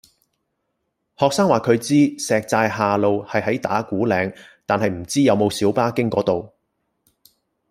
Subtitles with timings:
[1.15, 4.35] 學生話佢知石寨下路係喺打鼓嶺，
[4.65, 6.51] 但係唔知有冇小巴經嗰度